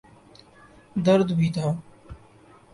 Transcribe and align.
درد 1.05 1.31
بھی 1.31 1.49
تھا۔ 1.51 1.67